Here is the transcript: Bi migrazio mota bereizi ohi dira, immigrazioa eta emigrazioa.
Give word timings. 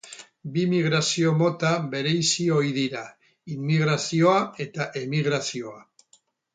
Bi 0.53 0.61
migrazio 0.69 1.33
mota 1.41 1.69
bereizi 1.91 2.47
ohi 2.57 2.73
dira, 2.79 3.05
immigrazioa 3.59 4.37
eta 4.69 4.93
emigrazioa. 5.07 5.83